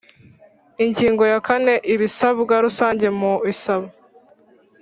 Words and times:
Ingingo 0.85 1.23
ya 1.31 1.39
kane 1.47 1.73
Ibisabwa 1.93 2.53
rusange 2.65 3.07
mu 3.19 3.33
isaba 3.51 3.87